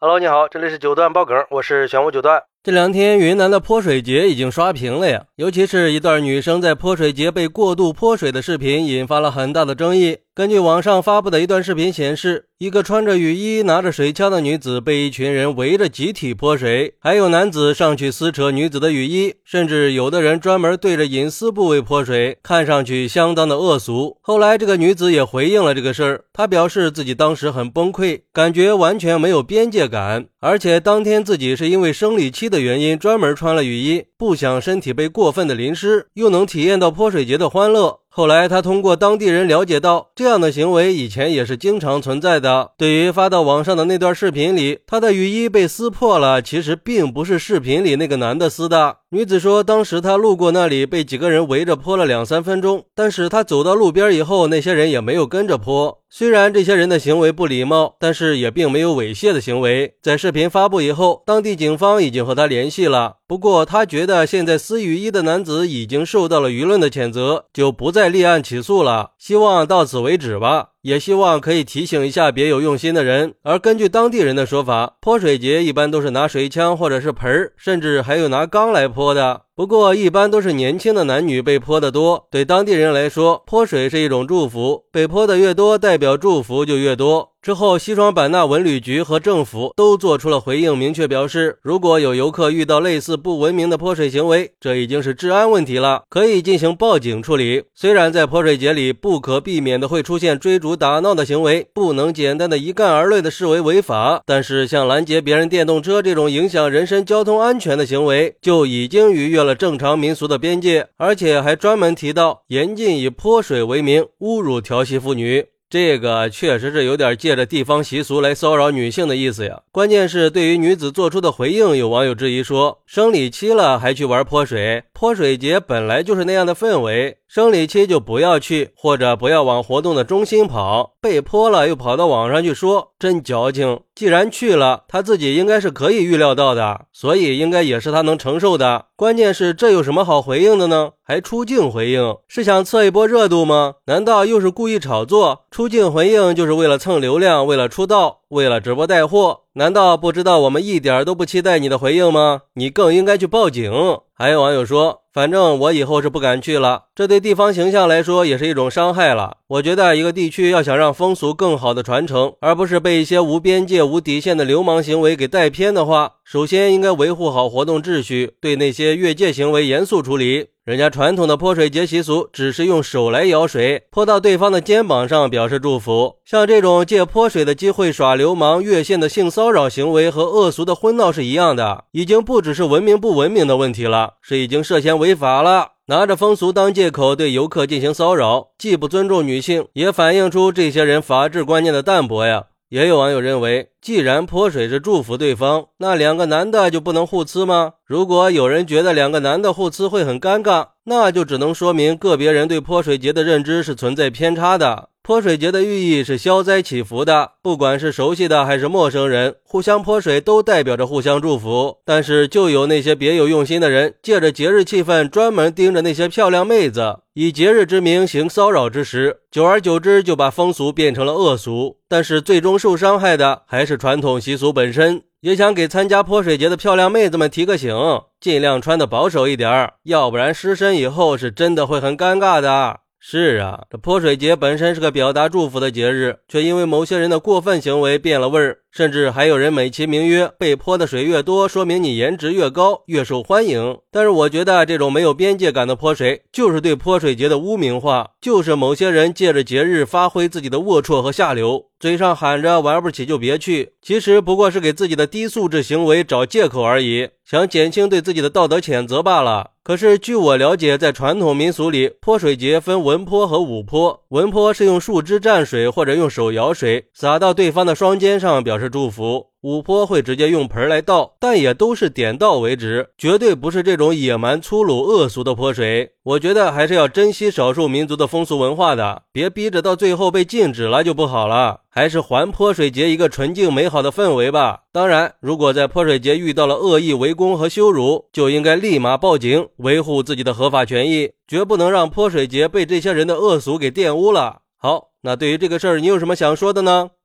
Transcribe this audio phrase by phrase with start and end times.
[0.00, 2.40] Hello，你好，这里是九段爆梗，我是玄武九段。
[2.62, 10.18] 这两天云南的泼水节已经刷屏了呀，尤其是一段女生在泼水节被过度泼水的视频，引发了很大的争议。
[10.38, 24.16] 根据网上发布的一段视频显示，一个穿着雨衣、拿着水枪的女子被一群人围着集体泼水，还有男子上去撕扯女子的雨衣，甚至有的人专门对着隐私部位泼水，看上去相当的恶俗。
[24.20, 37.98] 后来这个女子也回应了这个事儿，她表示自己当时很崩溃，感觉完全没有边界感，而且当天自己是因为生理期的原因专门穿了雨衣，不想身体被过分的淋湿，又能体验到泼水节的欢乐。
[38.18, 42.72] 后来，他通过当地人了解到，这样的行为以前也是经常存在的。
[42.76, 48.96] 对于发到网上的那段视频里，他的雨衣被撕破了，其实并不是视频里那个男的撕的。
[49.10, 56.02] 女子说，当时她路过那里，被几个人围着泼了两三分钟，但是她走到路边以后，那些人也没有跟着泼。
[56.10, 59.94] 虽然这些人的行为不礼貌，但是也并没有猥亵的行为。
[60.02, 63.16] 在视频发布以后，当地警方已经和她联系了。
[63.26, 69.12] 不过，她觉得现在撕雨衣的男子已经受到了舆论的谴责，就不再立案起诉了。
[69.18, 70.72] 希望到此为止吧。
[70.82, 73.34] 也希望可以提醒一下别有用心的人。
[73.42, 79.42] 而根据当地人的说法，泼水节一般都是拿水枪或者是盆儿，甚至还有拿缸来泼的。
[79.54, 82.28] 不过，一般都是年轻的男女被泼的多。
[82.30, 87.32] 对当地人来说，泼水是一种祝福，被泼的越多，代表祝福就越多。
[87.48, 97.62] 之后，西双版纳文旅局和政府都做出了回应，明确表示，如果有游客遇到类似不文明的泼水行为，这已经是治安问题了，可以进行报警处理。
[97.74, 109.54] 虽然在泼水节里不可避免的会出现追逐打闹的行为，不能简单的一概而论的视为违法，但是像拦截别人电动车这种影响人身交通安全的行为，就已经逾越了。
[109.54, 119.60] 正常民俗的边界，而且还专门提到严禁以泼水为名侮辱调戏妇女，这个确实是有点借着地方习俗来骚扰女性的意思呀。
[119.70, 124.82] 关键是对于女子做出的回应，有网友质疑说：生理期了还去玩泼水？
[124.94, 127.18] 泼水节本来就是那样的氛围。
[127.28, 130.94] 生理期就不要去，或者不要往活动的中心跑。
[130.98, 133.80] 被泼了又跑到网上去说，真矫情。
[133.94, 138.86] 既然去了，他自己应该是可以预料到的，所以应该也是他能承受的。
[138.96, 140.92] 关键是这有什么好回应的呢？
[141.04, 143.74] 还出镜回应，是想蹭一波热度吗？
[143.86, 145.44] 难道又是故意炒作？
[145.50, 149.40] 出镜回应就是为了蹭流量，为了出道，为了直播带货？
[149.54, 152.42] 难道不知道我们一点都不期待你的回应吗？
[152.54, 153.70] 你更应该去报警。
[154.14, 155.02] 还有网友说。
[155.18, 159.38] 反正我以后是不敢去了，这对地方形象来说也是一种伤害了。
[159.48, 170.50] 我觉得一个地区要想让风俗更好的传承，而不是被一些无边界、无底线的流氓行为给带偏的话，首先应该维护好活动秩序，对那些越界行为严肃处理。
[170.68, 176.16] 人家传统的泼水节习俗只是用手来舀水，泼到对方的肩膀上表示祝福。
[176.26, 185.68] 像这种借泼水的机会耍流氓、越线的性骚扰行为和恶俗的婚闹是一样的，已经不只是文明不文明的问题了，是已经涉嫌违法了。
[185.86, 192.44] 拿着风俗当借口对游客进行骚扰，既不尊重女性，也反映出这些人法治观念的淡薄呀。
[192.68, 197.72] 也有网友认为，既然泼水是祝福对方，那两个男的就不能互呲吗？
[197.86, 204.90] 如果有人觉得两个男的互呲会很尴尬，那就只能说明个别人对泼水节的认知是存在偏差的。
[205.08, 211.78] 泼水节的寓意是消灾祈福的，不管是熟悉的还是陌生人，互相泼水都代表着互相祝福。
[211.82, 221.78] 但是就有那些别有用心的人，借着节日气氛，专门盯着那些漂亮妹子，以节日之名行骚扰之实，久而久之就把风俗变成了恶俗。
[221.88, 225.04] 但是最终受伤害的还是传统习俗本身。
[225.22, 227.74] 也想给参加泼水节的漂亮妹子们提个醒，
[228.20, 232.80] 尽量穿的保守一点，要不然湿身以后是真的会很尴尬的。
[233.00, 238.58] 是啊，这泼水节本身是个表达祝福的节日，却因为某些人的过分行为变了味儿。
[238.70, 243.78] 甚至还有人美其名曰被泼的水越多，说明你颜值越高，越受欢迎。
[243.90, 259.52] 但是我觉得这种没有边界感的泼水，就是对泼水节的污名化，就是某些人借着节日发挥自己的龌龊和下流，嘴上喊着玩不起就别去，其实不过是给自己的低素质行为找借口而已，想减轻对自己的道德谴责罢了。
[259.68, 268.70] 可是据我了解，在传统民俗里，泼水节分文泼和武泼，文泼是用树枝蘸水或者用手舀水洒到对方的双肩上，表示。
[268.70, 269.27] 祝福。
[269.40, 275.92] 五坡会直接用盆来倒，但也都是点到为止，绝对不是这种野蛮、粗鲁、恶俗的泼水。
[276.02, 281.60] 我觉得还是要珍惜少数民族的风俗文化的，别逼着到最后被禁止了就不好了。
[281.68, 284.62] 还是还泼水节一个纯净美好的氛围吧。
[284.72, 294.38] 当然，如果在泼水节遇到了恶意围攻和羞辱，就应该立马报警，维护自己的合法权益，绝不能让泼水节被这些人的恶俗给玷污了。
[294.56, 296.90] 好，那对于这个事儿，你有什么想说的呢？